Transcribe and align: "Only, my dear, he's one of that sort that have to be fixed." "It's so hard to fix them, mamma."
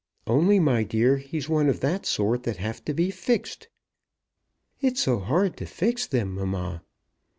"Only, 0.25 0.59
my 0.59 0.83
dear, 0.83 1.17
he's 1.17 1.47
one 1.47 1.69
of 1.69 1.79
that 1.81 2.07
sort 2.07 2.41
that 2.41 2.57
have 2.57 2.83
to 2.85 2.93
be 2.95 3.11
fixed." 3.11 3.67
"It's 4.79 5.01
so 5.03 5.19
hard 5.19 5.55
to 5.57 5.67
fix 5.67 6.07
them, 6.07 6.33
mamma." 6.33 6.81